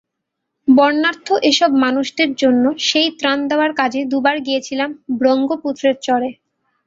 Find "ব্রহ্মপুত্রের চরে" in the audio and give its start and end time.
5.19-6.29